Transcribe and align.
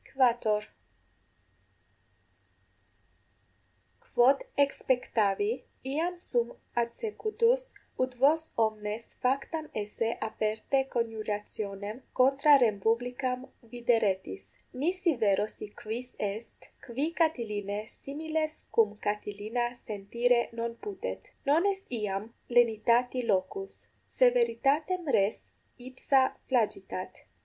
_=4.= 0.41 0.65
Quod 4.15 4.43
exspectavi, 4.57 5.61
iam 5.85 6.17
sum 6.17 6.57
adsecutus, 6.75 7.73
ut 7.99 8.15
vos 8.15 8.49
omnes 8.57 9.15
factam 9.21 9.69
esse 9.75 10.17
aperte 10.19 10.89
coniurationem 10.89 12.01
contra 12.15 12.57
rem 12.57 12.79
publicam 12.81 13.47
videretis: 13.63 14.55
nisi 14.73 15.13
vero 15.17 15.45
si 15.47 15.69
quis 15.69 16.15
est, 16.19 16.69
qui 16.83 17.13
Catilinae 17.13 17.85
similes 17.87 18.65
cum 18.73 18.97
Catilina 18.97 19.75
sentire 19.75 20.49
non 20.53 20.75
putet. 20.77 21.29
Non 21.45 21.63
est 21.67 21.85
iam 21.91 22.33
lenitati 22.49 23.21
locus; 23.23 23.85
severitatem 24.09 25.05
res 25.07 25.51
ipsa 25.77 26.35
flagitat. 26.49 27.21